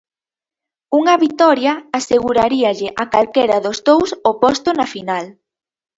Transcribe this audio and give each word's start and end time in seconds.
Unha 0.99 1.15
vitoria 1.25 1.73
aseguraríalle 1.99 2.89
a 3.03 3.05
calquera 3.13 3.57
dos 3.65 3.77
dous 3.89 4.09
o 4.29 4.31
posto 4.43 4.69
na 4.79 4.87
final. 4.93 5.25